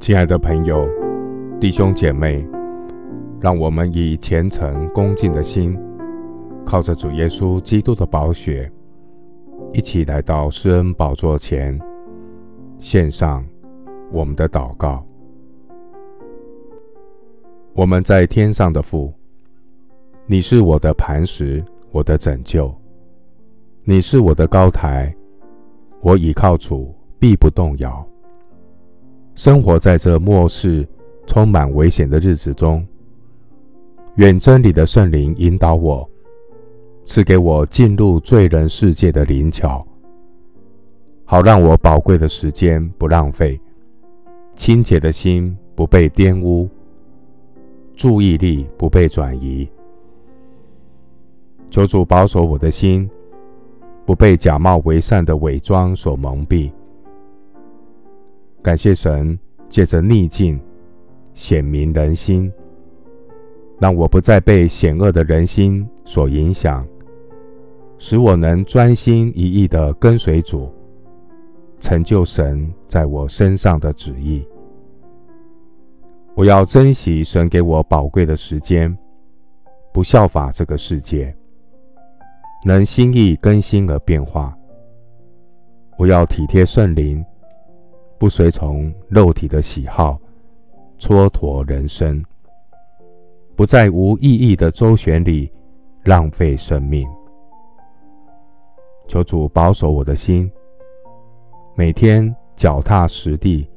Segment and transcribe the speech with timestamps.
[0.00, 0.86] 亲爱的朋友、
[1.58, 2.46] 弟兄姐妹，
[3.40, 5.78] 让我们以虔诚恭敬的心，
[6.64, 8.70] 靠着主耶稣基督的宝血，
[9.72, 11.78] 一起来到施恩宝座前，
[12.78, 13.42] 献上
[14.12, 15.02] 我们的祷告。
[17.72, 19.12] 我们在天上的父，
[20.26, 22.72] 你是我的磐石，我的拯救，
[23.84, 25.14] 你是我的高台，
[26.02, 28.06] 我倚靠主，必不动摇。
[29.34, 30.86] 生活在这末世
[31.26, 32.86] 充满危险的日子中，
[34.14, 36.08] 愿真理的圣灵引导我，
[37.04, 39.84] 赐给我进入罪人世界的灵巧，
[41.24, 43.60] 好让我宝贵的时间不浪费，
[44.54, 46.68] 清洁的心不被玷污，
[47.96, 49.68] 注意力不被转移。
[51.70, 53.10] 求主保守我的心，
[54.06, 56.70] 不被假冒为善的伪装所蒙蔽。
[58.64, 60.58] 感谢神借着逆境
[61.34, 62.50] 显明人心，
[63.78, 66.82] 让我不再被险恶的人心所影响，
[67.98, 70.72] 使我能专心一意的跟随主，
[71.78, 74.42] 成就神在我身上的旨意。
[76.34, 78.96] 我要珍惜神给我宝贵的时间，
[79.92, 81.30] 不效法这个世界，
[82.64, 84.56] 能心意更新而变化。
[85.98, 87.22] 我要体贴圣灵。
[88.18, 90.18] 不随从肉体的喜好，
[90.98, 92.22] 蹉跎人生；
[93.56, 95.50] 不在无意义的周旋里
[96.04, 97.06] 浪费生命。
[99.06, 100.50] 求主保守我的心，
[101.74, 103.68] 每天脚踏实地，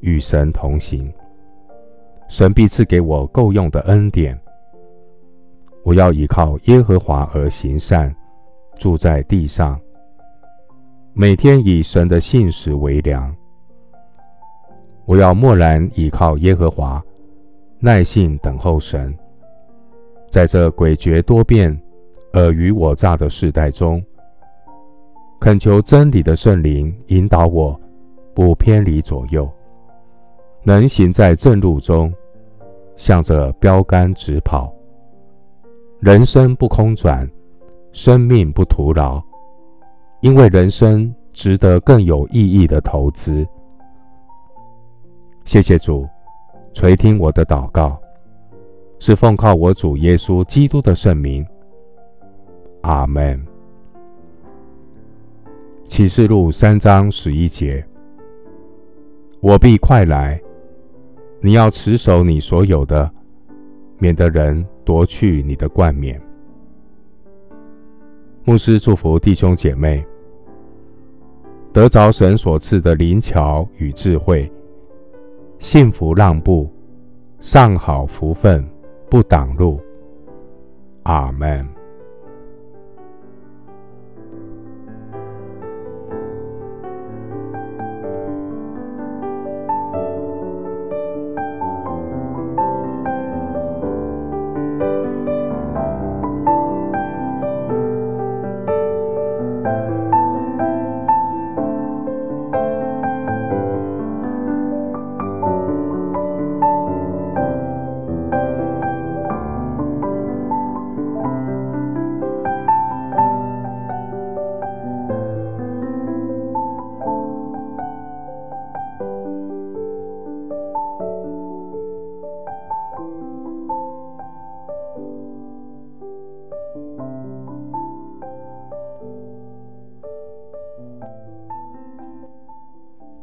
[0.00, 1.12] 与神同行。
[2.28, 4.38] 神必赐给我够用的恩典。
[5.82, 8.14] 我要依靠耶和华而行善，
[8.78, 9.80] 住在地上。
[11.12, 13.34] 每天以神的信实为粮。
[15.10, 17.04] 我要默然倚靠耶和华，
[17.80, 19.12] 耐心等候神。
[20.30, 21.76] 在这诡谲多变、
[22.34, 24.00] 尔虞我诈的世代中，
[25.40, 27.76] 恳求真理的圣灵引导我，
[28.32, 29.50] 不偏离左右，
[30.62, 32.14] 能行在正路中，
[32.94, 34.72] 向着标杆直跑。
[35.98, 37.28] 人生不空转，
[37.90, 39.20] 生命不徒劳，
[40.20, 43.44] 因为人生值得更有意义的投资。
[45.50, 46.08] 谢谢主，
[46.72, 48.00] 垂听我的祷告，
[49.00, 51.44] 是奉靠我主耶稣基督的圣名。
[52.82, 53.44] 阿门。
[55.86, 57.84] 启示录三章十一节：
[59.40, 60.40] 我必快来，
[61.40, 63.10] 你要持守你所有的，
[63.98, 66.22] 免得人夺去你的冠冕。
[68.44, 70.06] 牧师祝福弟兄姐妹，
[71.72, 74.48] 得着神所赐的灵巧与智慧。
[75.60, 76.72] 幸福让步，
[77.38, 78.66] 上好福分
[79.10, 79.78] 不挡路。
[81.02, 81.79] 阿门。